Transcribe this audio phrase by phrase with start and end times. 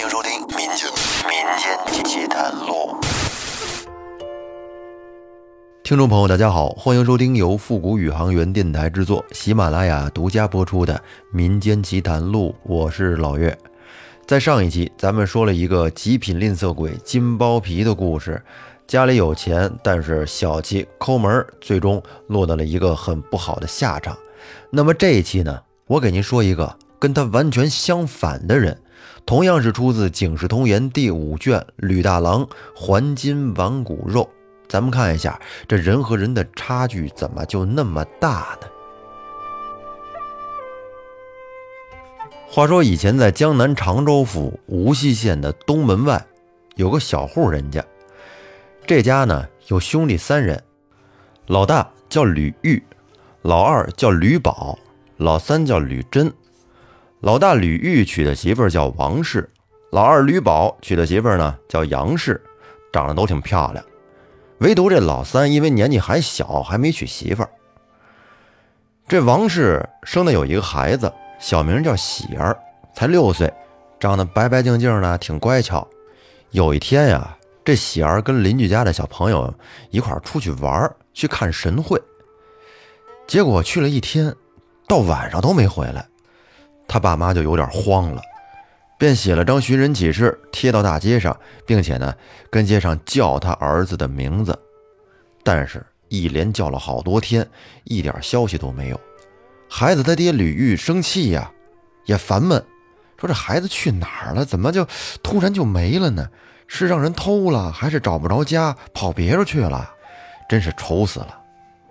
[0.00, 0.88] 欢迎收听《民间
[1.26, 2.96] 民间奇谈录》。
[5.82, 10.94] 听众朋友，大家好，欢迎收听由复古宇航员电台制作、喜马拉雅独家播出的
[11.32, 13.58] 《民间奇谈录》，我是老岳。
[14.24, 18.40] 在上一期，咱们说了一个极品吝啬鬼金包皮的故事，
[18.86, 24.16] 家里有钱，但是小气抠门，最终落到了一个很不好的下场。
[24.70, 28.80] 那么这一期呢，我给您说一个跟他完全相反的人，
[29.24, 34.28] 同样是出自《警世通言》第五卷吕大郎还金挽骨肉。
[34.68, 38.66] 咱们看一下，这人和人的差距怎么就那么大呢？
[42.50, 46.26] 话说以前在江南常州府无锡县的东门外，
[46.76, 47.84] 有个小户人家。
[48.86, 50.62] 这家呢有兄弟三人，
[51.46, 52.82] 老大叫吕玉，
[53.42, 54.78] 老二叫吕宝，
[55.18, 56.32] 老三叫吕珍。
[57.20, 59.48] 老大吕玉娶的媳妇儿叫王氏，
[59.90, 62.40] 老二吕宝娶的媳妇儿呢叫杨氏，
[62.92, 63.84] 长得都挺漂亮。
[64.58, 67.50] 唯独这老三因为年纪还小，还没娶媳妇儿。
[69.06, 71.12] 这王氏生的有一个孩子。
[71.40, 72.58] 小名叫喜儿，
[72.92, 73.48] 才六岁，
[74.00, 75.86] 长得白白净净的，挺乖巧。
[76.50, 79.54] 有一天呀，这喜儿跟邻居家的小朋友
[79.90, 81.96] 一块儿出去玩，去看神会。
[83.28, 84.34] 结果去了一天，
[84.88, 86.07] 到晚上都没回来，
[86.88, 88.22] 他爸妈就有点慌了，
[88.98, 92.14] 便写了张寻人启事贴到大街上，并且呢，
[92.50, 94.58] 跟街上叫他儿子的名字。
[95.44, 97.46] 但是，一连叫了好多天，
[97.84, 99.00] 一点消息都没有。
[99.68, 101.52] 孩子他爹吕玉生气呀，
[102.06, 102.64] 也烦闷，
[103.18, 104.44] 说这孩子去哪儿了？
[104.44, 104.86] 怎么就
[105.22, 106.26] 突然就没了呢？
[106.66, 109.90] 是让人偷了，还是找不着家跑别处去了？
[110.48, 111.38] 真是愁死了！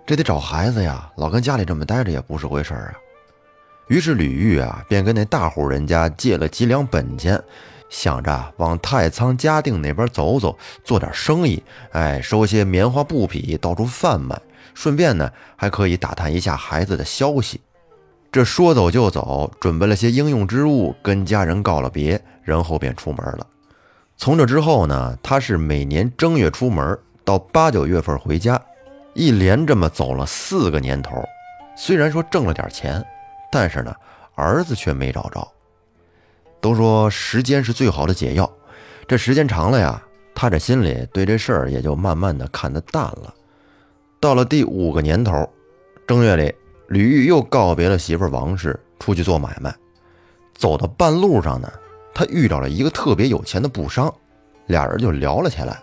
[0.04, 2.94] 这得找孩子呀，老跟家里这么待着也不是回事儿啊。
[3.88, 7.42] 于是吕玉啊，便跟那大户人家借了几两本钱，
[7.88, 14.40] 想着往太仓嘉定那边走走，做点生意，哎，收些棉花布匹，到处贩卖，
[14.74, 17.60] 顺便呢，还可以打探一下孩子的消息。
[18.30, 23.46] 这说走就走，准备了些应用之物，跟家人告了别，然后便出门了。
[24.18, 28.60] 从这之后呢，他是每年正月出门，到八九月份回家，
[29.14, 31.24] 一连这么走了四个年头。
[31.74, 33.02] 虽然说挣了点钱，
[33.50, 33.94] 但是呢，
[34.34, 35.46] 儿子却没找着。
[36.60, 38.50] 都说时间是最好的解药，
[39.06, 40.02] 这时间长了呀，
[40.34, 43.32] 他这心里对这事儿也就慢慢的看得淡了。
[44.20, 45.48] 到了第五个年头，
[46.06, 46.54] 正月里。
[46.88, 49.74] 吕玉又告别了媳妇王氏，出去做买卖。
[50.54, 51.70] 走到半路上呢，
[52.14, 54.10] 他遇到了一个特别有钱的布商，
[54.68, 55.82] 俩人就聊了起来。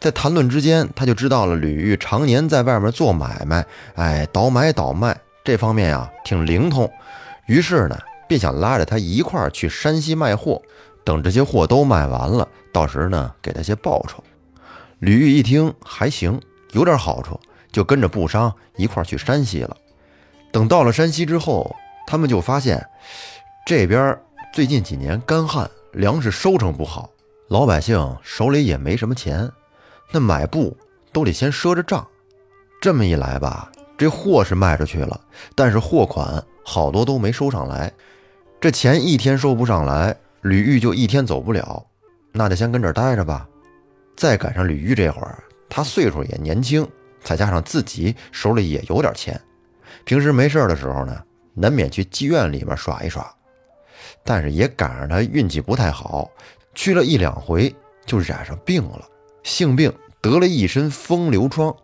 [0.00, 6.90] 在谈论之间，他就知道了吕玉常年在外面做买卖，哎，倒买倒卖这方面啊挺灵通。
[7.46, 10.60] 于是呢，便想拉着他一块儿去山西卖货，
[11.04, 14.24] 等这些货都卖完了，到时呢给他些报酬。
[15.00, 16.40] 吕玉一听还行，
[16.72, 17.38] 有点好处，
[17.70, 19.76] 就跟着布商一块儿去山西了。
[20.50, 21.76] 等到了山西之后，
[22.06, 22.82] 他们就发现
[23.66, 24.18] 这边
[24.54, 27.10] 最近几年干旱，粮食收成不好，
[27.48, 29.50] 老百姓手里也没什么钱，
[30.10, 30.74] 那买布
[31.12, 32.06] 都得先赊着账。
[32.80, 35.20] 这么一来吧，这货是卖出去了，
[35.54, 37.92] 但是货款好多都没收上来。
[38.60, 41.84] 这钱一天收不上来，吕玉就一天走不了，
[42.32, 43.46] 那就先跟这儿待着吧。
[44.16, 46.86] 再赶上吕玉这会儿，他岁数也年轻，
[47.22, 49.40] 再加上自己手里也有点钱。
[50.04, 51.22] 平时没事的时候呢，
[51.52, 53.32] 难免去妓院里面耍一耍，
[54.24, 56.30] 但是也赶上他运气不太好，
[56.74, 57.74] 去了一两回
[58.06, 59.02] 就染上病了，
[59.42, 61.74] 性病得了一身风流疮，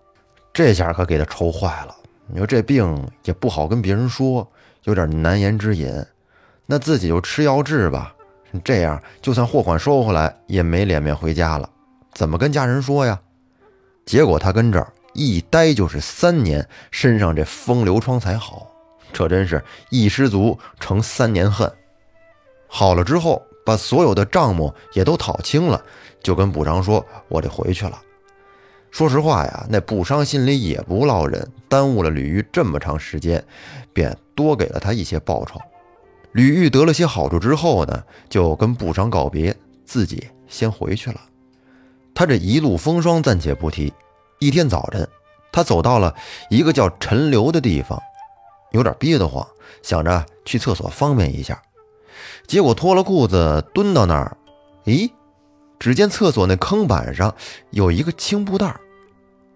[0.52, 1.96] 这下可给他愁坏了。
[2.32, 4.46] 你说这病也不好跟别人说，
[4.84, 5.92] 有点难言之隐，
[6.66, 8.14] 那自己就吃药治吧。
[8.64, 11.68] 这样就算货款收回来，也没脸面回家了，
[12.12, 13.20] 怎么跟家人说呀？
[14.04, 14.92] 结果他跟这儿。
[15.12, 18.70] 一待就是三年，身上这风流疮才好，
[19.12, 19.60] 这真是
[19.90, 21.68] 一失足成三年恨。
[22.68, 25.82] 好了之后，把所有的账目也都讨清了，
[26.22, 28.00] 就跟补偿说：“我得回去了。”
[28.90, 33.42] 说实话呀，那布商心里也不落忍，耽误了吕玉这么长时间，
[33.92, 35.60] 便多给了他一些报酬。
[36.32, 41.20] 吕玉得了些好处之后呢，就跟布商告别，自己先回去了。
[42.14, 43.92] 他这一路风霜暂且不提。
[44.40, 45.08] 一天早晨，
[45.52, 46.14] 他走到了
[46.48, 48.00] 一个叫陈留的地方，
[48.72, 49.46] 有点憋得慌，
[49.82, 51.60] 想着去厕所方便一下。
[52.46, 54.36] 结果脱了裤子蹲到那儿，
[54.84, 55.10] 咦，
[55.80, 57.34] 只见厕所那坑板上
[57.70, 58.78] 有一个青布袋，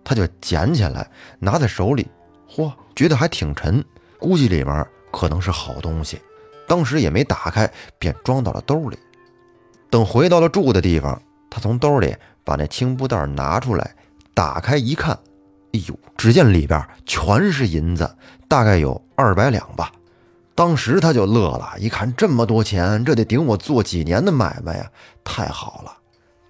[0.02, 2.08] 他就捡起来拿在手里，
[2.48, 3.84] 嚯，觉得还挺沉，
[4.18, 6.18] 估计里面可能是好东西。
[6.66, 8.98] 当时也没打开，便装到了兜里。
[9.90, 13.94] 等回到了住的地方，他从兜里把那青布袋拿出来，
[14.32, 15.12] 打开一看，
[15.74, 18.16] 哎呦，只见里边全是银子，
[18.48, 19.92] 大概有二百两吧。
[20.54, 24.90] 当时他就乐了，一看这么多钱，这得顶我做几年的买卖呀！
[25.22, 25.96] 太好了，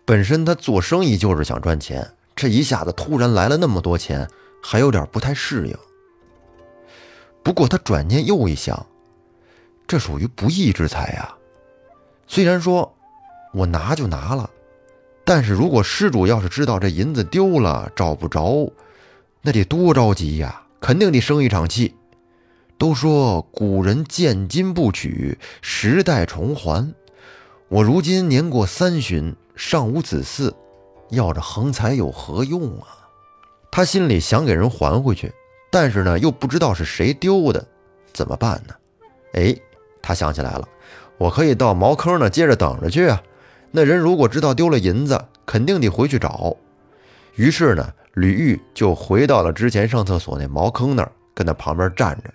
[0.04, 4.28] 本身他做生意就是想赚钱，这一下子突然来了那么多钱，
[4.62, 5.76] 还有点不太适应。
[7.42, 8.86] 不过他转念又一想，
[9.86, 11.34] 这属于不义之财呀。
[12.26, 12.94] 虽然说
[13.52, 14.48] 我拿就拿了，
[15.24, 18.70] 但是如果失主要是知道这银子丢了找不着，
[19.42, 21.94] 那得多着急呀，肯定得生一场气。
[22.76, 26.94] 都说古人见金不取，时代重还。
[27.68, 30.52] 我如今年过三旬，尚无子嗣，
[31.10, 32.88] 要这横财有何用啊？
[33.70, 35.32] 他心里想给人还回去，
[35.70, 37.64] 但是呢，又不知道是谁丢的，
[38.12, 38.74] 怎么办呢？
[39.34, 39.56] 哎，
[40.00, 40.68] 他想起来了，
[41.18, 43.22] 我可以到茅坑那接着等着去啊。
[43.70, 46.56] 那人如果知道丢了银子，肯定得回去找。
[47.34, 52.32] 于是呢，吕玉就回到了之前上厕所那茅坑那儿，跟那旁边站着。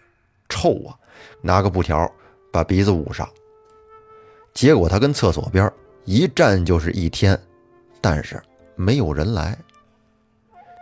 [0.50, 0.96] 臭啊！
[1.42, 2.12] 拿个布条
[2.52, 3.28] 把鼻子捂上。
[4.54, 5.72] 结果他跟厕所边
[6.12, 7.40] 一站就是一天，
[8.02, 8.42] 但是
[8.76, 9.56] 没有人来。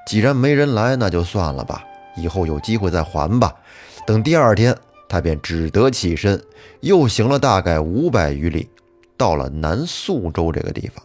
[0.07, 1.83] 既然没人来，那就算了吧，
[2.15, 3.53] 以后有机会再还吧。
[4.06, 4.74] 等第二天，
[5.09, 6.41] 他便只得起身，
[6.79, 8.69] 又行了大概五百余里，
[9.18, 11.03] 到了南宿州这个地方。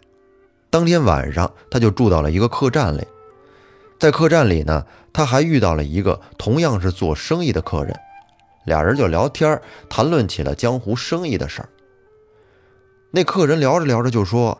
[0.71, 3.05] 当天晚上，他就住到了一个客栈里。
[3.99, 7.93] 在客栈里呢，他还遇到了一个同样是做生意的客人。
[8.67, 11.69] 俩人就聊天，谈论起了江湖生意的事儿。
[13.15, 14.59] 那客人聊着聊着就说：“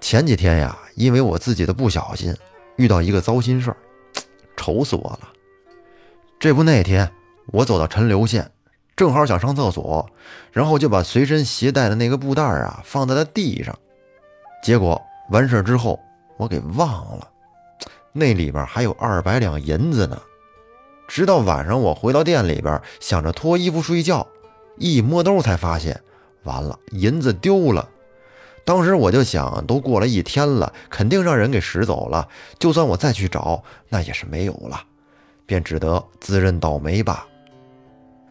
[0.00, 2.36] 前几天呀，因为我自己的不小心，
[2.74, 3.76] 遇到一个糟心事儿，
[4.56, 5.28] 愁死我了。
[6.40, 7.08] 这不那天
[7.46, 8.50] 我走到陈留县，
[8.96, 10.04] 正好想上厕所，
[10.50, 13.78] 然后就把随身携带的那个布袋啊放在了地上。
[14.62, 15.00] 结果
[15.30, 16.00] 完事之后，
[16.36, 17.28] 我给忘了，
[18.12, 20.20] 那里边还有二百两银子呢。”
[21.06, 24.26] 直到晚上，我回到店里边，想着脱衣服睡觉，
[24.78, 26.00] 一摸兜才发现，
[26.44, 27.88] 完了，银子丢了。
[28.64, 32.28] 当时我就想，都过了一天了，肯定让人给拾走了。
[32.58, 34.80] 就算我再去找，那也是没有了，
[35.44, 37.26] 便只得自认倒霉吧。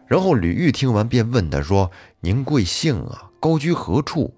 [0.06, 1.90] 然后吕玉听完，便问他说
[2.20, 3.30] ：“您贵姓啊？
[3.38, 4.34] 高居何处？”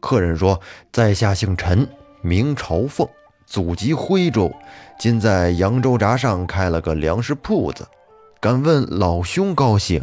[0.00, 0.60] 客人说
[0.92, 1.88] ：“在下姓陈，
[2.22, 3.08] 名朝凤。”
[3.46, 4.52] 祖籍徽州，
[4.98, 7.86] 今在扬州闸上开了个粮食铺子。
[8.40, 10.02] 敢问老兄高姓？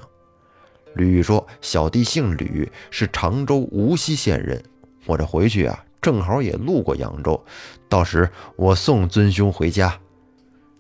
[0.96, 4.62] 吕玉说：“小弟姓吕，是常州无锡县人。
[5.06, 7.44] 我这回去啊，正好也路过扬州，
[7.90, 9.98] 到时我送尊兄回家。”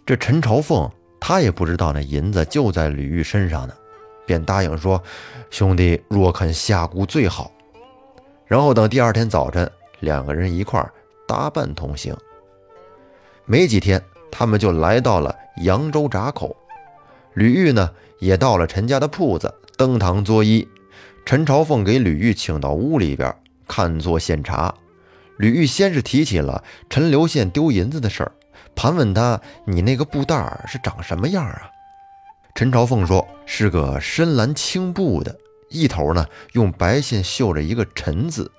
[0.06, 0.90] 这陈朝凤
[1.20, 3.74] 他也不知道那银子就在吕玉身上呢，
[4.26, 5.02] 便答应说
[5.50, 7.52] ：“兄弟若肯下顾最好。”
[8.46, 9.70] 然后等第二天早晨，
[10.02, 10.86] 两个人一块
[11.28, 12.16] 搭伴同行。
[13.46, 16.56] 没几天，他们就来到了扬州闸口。
[17.34, 17.90] 吕玉呢，
[18.20, 20.68] 也到了陈家的铺子，登堂作揖。
[21.26, 23.34] 陈朝凤给吕玉请到屋里边，
[23.68, 24.74] 看作献茶。
[25.38, 28.32] 吕玉先是提起了陈留县丢银子的事儿，
[28.76, 31.70] 盘问他：“你那个布袋是长什么样啊？”
[32.56, 35.36] 陈朝凤说：“是个深蓝青布的，
[35.70, 38.52] 一头呢用白线绣着一个陈字。”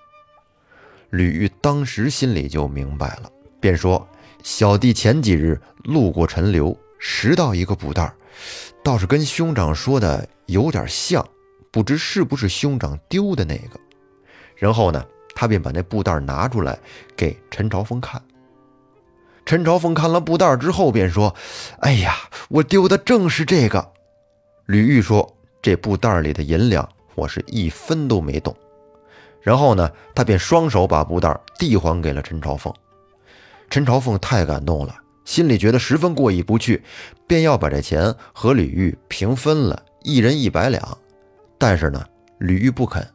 [1.10, 3.30] 吕玉当时心里就明白了，
[3.60, 4.08] 便说。
[4.42, 8.12] 小弟前几日路过陈留，拾到一个布袋，
[8.82, 11.26] 倒是跟兄长说的有点像，
[11.70, 13.80] 不知是不是兄长丢的那个。
[14.56, 16.78] 然后呢，他便把那布袋拿出来
[17.16, 18.22] 给陈朝凤看。
[19.46, 21.34] 陈朝凤看了布袋之后，便说
[21.80, 22.14] ：“哎呀，
[22.48, 23.92] 我丢的正是这个。”
[24.66, 28.56] 吕玉说：“这布袋里的银两，我是一分都没动。”
[29.42, 32.72] 然后呢，他便双手把布袋递还给了陈朝凤。
[33.68, 34.94] 陈朝凤太感动了，
[35.24, 36.82] 心里觉得十分过意不去，
[37.26, 40.98] 便要把这钱和吕玉平分了，一人一百两。
[41.58, 42.04] 但是呢，
[42.38, 43.06] 吕玉不肯。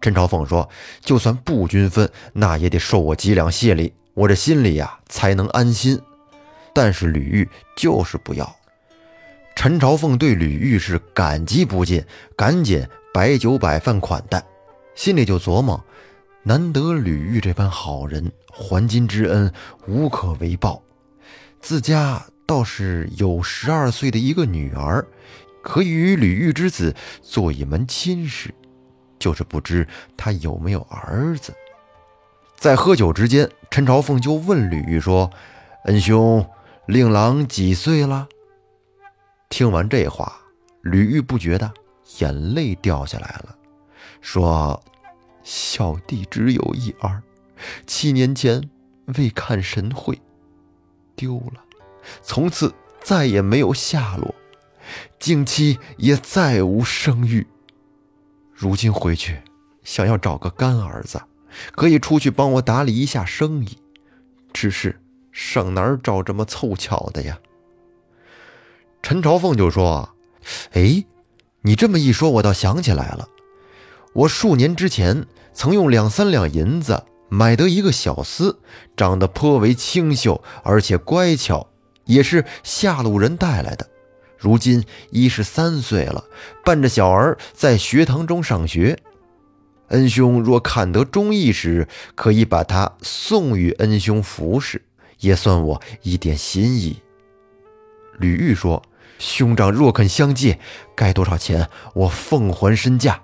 [0.00, 0.68] 陈朝凤说
[1.00, 6.00] ：“就算不均分，那也得受我几两谢礼，我这心里呀才能安心。”
[6.74, 8.56] 但是吕玉就是不要。
[9.56, 12.02] 陈朝凤对吕玉是感激不尽，
[12.36, 14.42] 赶紧摆酒摆饭款待，
[14.94, 15.82] 心里就琢磨。
[16.42, 19.52] 难得吕玉这般好人，还金之恩
[19.86, 20.82] 无可为报。
[21.60, 25.06] 自家倒是有十二岁的一个女儿，
[25.62, 28.52] 可以与吕玉之子做一门亲事，
[29.18, 29.86] 就是不知
[30.16, 31.54] 他有没有儿子。
[32.56, 35.30] 在喝酒之间，陈朝凤就问吕玉说
[35.86, 36.46] ：“恩兄，
[36.86, 38.28] 令郎几岁了？”
[39.48, 40.40] 听完这话，
[40.82, 41.72] 吕玉不觉得
[42.18, 43.56] 眼泪掉下来了，
[44.20, 44.82] 说。
[45.42, 47.22] 小弟只有一儿，
[47.86, 48.62] 七年前
[49.16, 50.20] 未看神会
[51.20, 51.62] 丢了，
[52.22, 52.72] 从此
[53.02, 54.34] 再也没有下落，
[55.18, 57.46] 近期也再无生育。
[58.54, 59.42] 如今回去，
[59.84, 61.20] 想要找个干儿子，
[61.72, 63.76] 可以出去帮我打理一下生意，
[64.50, 64.98] 只是
[65.30, 67.38] 上哪儿找这么凑巧的呀？”
[69.02, 70.08] 陈朝凤就说
[70.72, 71.04] ：“哎，
[71.60, 73.28] 你这么一说，我倒想起来了。
[74.14, 78.56] 我数年之前曾用两三两银子买得一个小厮，
[78.96, 81.68] 长得颇为清秀，而且乖巧，
[82.04, 83.88] 也是下路人带来的。
[84.36, 86.24] 如今一十三岁了，
[86.64, 88.98] 伴着小儿在学堂中上学。
[89.88, 94.82] 恩兄若看得中意时，可以把他送与恩兄服侍，
[95.20, 97.00] 也算我一点心意。”
[98.18, 98.82] 吕玉说。
[99.18, 100.58] 兄长若肯相借，
[100.96, 103.22] 该多少钱，我奉还身价。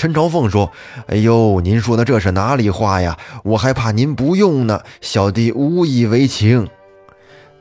[0.00, 0.72] 陈朝凤说
[1.08, 3.18] ：“哎呦，您说的这是哪里话呀？
[3.44, 6.66] 我还怕您不用呢，小弟无以为情。”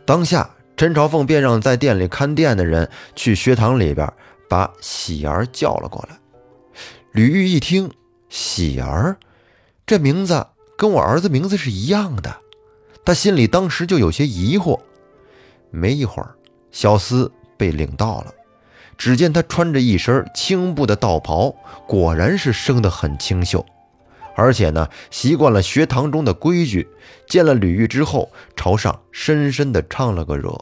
[0.07, 4.09] 当下，陈朝凤便让在店里看店的人去学堂里边
[4.49, 6.17] 把喜儿叫了过来。
[7.11, 7.91] 吕玉一听，
[8.29, 9.17] 喜儿
[9.85, 12.33] 这名字跟我儿子名字是一样的，
[13.03, 14.79] 他心里当时就有些疑惑。
[15.71, 16.33] 没一会儿。
[16.71, 18.33] 小厮被领到了，
[18.99, 21.55] 只见他穿着一身青布的道袍，
[21.87, 23.65] 果然是生得很清秀，
[24.35, 26.85] 而且呢，习惯了学堂中的规矩。
[27.25, 30.53] 见了吕玉之后，朝上深深的唱了个热。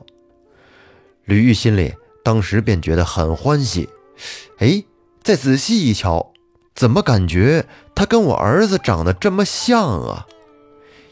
[1.25, 1.91] 吕玉心里
[2.23, 3.89] 当时便觉得很欢喜。
[4.59, 4.83] 哎，
[5.23, 6.31] 再仔细一瞧，
[6.75, 7.65] 怎么感觉
[7.95, 10.27] 他跟我儿子长得这么像啊？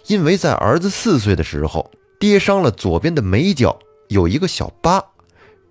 [0.06, 1.90] 因为在儿子四岁的时候，
[2.20, 3.80] 跌伤了左边的眉角。
[4.10, 5.04] 有一个小疤，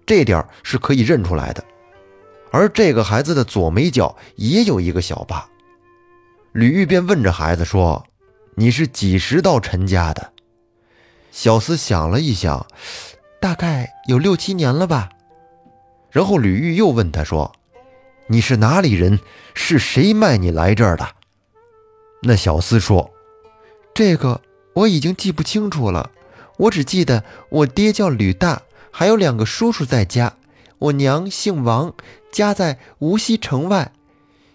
[0.07, 1.65] 这点是可以认出来的。
[2.51, 5.49] 而这个孩子的左眉角也有一个小疤。
[6.53, 8.07] 吕玉便问着孩子说
[8.55, 10.33] ：“你是几时到陈家的？”
[11.33, 12.67] 小厮想了一想，
[13.41, 15.09] 大概有六七年了吧。
[16.11, 17.53] 然后吕玉又问他说
[18.29, 19.19] ：“你是哪里人？
[19.55, 21.09] 是谁卖你来这儿的？”
[22.23, 23.11] 那小厮说
[23.93, 24.41] ：“这个
[24.75, 26.11] 我已经记不清楚了。”
[26.57, 28.63] 我只记得我爹叫吕大，
[28.97, 30.35] 还有两个叔叔在家。
[30.79, 31.93] 我娘姓王，
[32.31, 33.91] 家在无锡城外。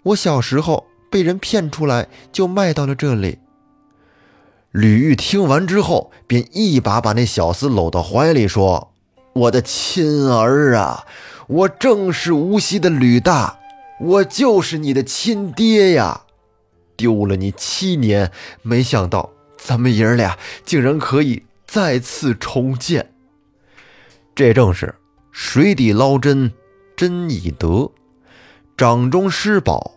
[0.04, 3.38] 我小时候被人骗出来，就卖到了这里。
[4.70, 8.94] 吕玉听完之后，便一把把那小厮搂到怀里，说
[9.34, 11.04] ：“我的亲儿啊，
[11.46, 13.58] 我正是无锡的吕大，
[14.00, 16.22] 我就是你的亲爹呀！
[16.96, 18.32] 丢了你七年，
[18.62, 23.09] 没想到咱们爷儿俩竟然可以……”再次重见，
[24.40, 24.94] 这正是
[25.32, 26.50] 水底捞针，
[26.96, 27.92] 针易得；
[28.74, 29.92] 掌中失宝，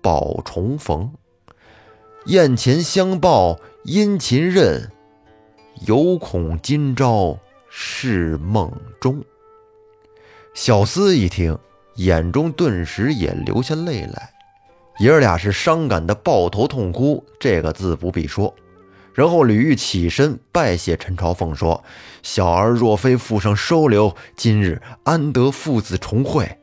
[0.00, 1.12] 宝重逢。
[2.26, 4.88] 宴前相报殷勤任，
[5.84, 7.36] 犹恐今朝
[7.68, 9.20] 是梦中。
[10.54, 11.58] 小厮一听，
[11.96, 14.32] 眼中顿时也流下泪来，
[15.00, 18.54] 爷儿俩是伤感的抱头痛哭，这个字不必说。
[19.18, 21.82] 然后吕玉起身拜谢陈朝凤，说
[22.22, 26.56] ：“小儿若非父上收留，今日安得父子重会？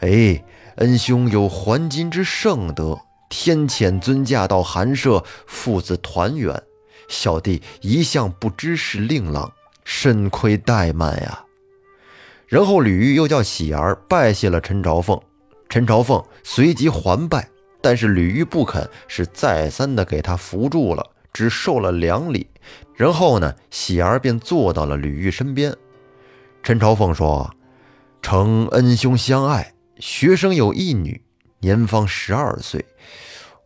[0.00, 0.44] 哎，
[0.78, 6.60] 恩兄有还金之圣德，天谴尊驾到寒舍，父子团圆。
[7.06, 9.52] 小弟一向不知是令郎，
[9.84, 11.44] 深亏怠慢呀。”
[12.50, 15.16] 然后吕玉又叫喜儿拜谢了陈朝凤，
[15.68, 17.48] 陈朝凤随即还拜，
[17.80, 21.10] 但是吕玉不肯，是再三的给他扶住了。
[21.32, 22.46] 只受了两礼，
[22.94, 25.74] 然后呢，喜儿便坐到了吕玉身边。
[26.62, 27.54] 陈朝凤说
[28.20, 31.22] ：“承恩兄相爱，学生有一女，
[31.60, 32.84] 年方十二岁，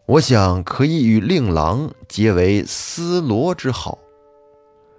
[0.06, 3.99] 我想可以与令郎结为丝罗之好。”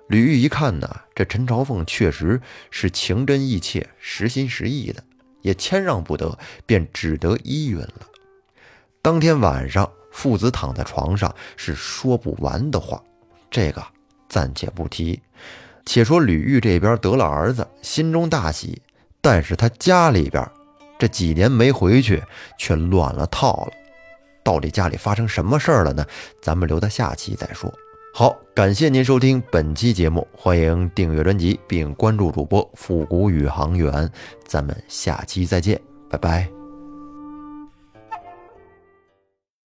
[0.10, 5.04] 吕玉一看呢，这陈朝凤确实是情真意切、实心实意的，
[5.42, 8.08] 也谦让不得，便只得依允了。
[9.02, 9.90] 当天晚上。
[10.18, 13.00] 父子躺在床上是说不完的话，
[13.52, 13.84] 这个
[14.28, 15.22] 暂且不提。
[15.86, 18.82] 且说吕玉这边得了儿子，心中大喜，
[19.22, 20.44] 但是他家里边
[20.98, 22.24] 这几年没回去，
[22.58, 23.72] 却乱了套了。
[24.44, 26.04] 到底家里发生什么事儿了呢？
[26.42, 27.72] 咱们留在下期再说。
[28.12, 34.12] 好，感谢您收听本期节目，欢迎订阅专辑并关注主播复古宇航员，
[34.48, 36.57] 咱们下期再见，拜拜。